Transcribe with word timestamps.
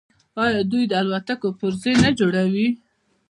آیا 0.43 0.59
دوی 0.71 0.83
د 0.87 0.93
الوتکو 1.01 1.47
پرزې 1.59 1.93
نه 2.03 2.09
جوړوي؟ 2.19 2.67